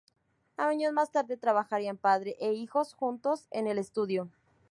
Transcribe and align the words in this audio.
Años 0.57 0.91
más 0.93 1.11
tarde 1.11 1.37
trabajarían 1.37 1.95
padre 1.95 2.35
e 2.39 2.53
hijos 2.53 2.95
juntos 2.95 3.45
en 3.51 3.67
el 3.67 3.77
estudio. 3.77 4.31